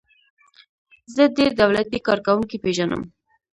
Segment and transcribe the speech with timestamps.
[1.15, 3.01] زه ډیر دولتی کارکوونکي پیژنم.